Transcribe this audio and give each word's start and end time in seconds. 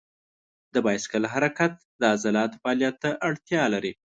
د 0.73 0.75
بایسکل 0.85 1.23
حرکت 1.33 1.73
د 1.99 2.01
عضلاتو 2.13 2.59
فعالیت 2.61 2.95
ته 3.03 3.09
اړتیا 3.27 3.63
لري. 3.73 3.93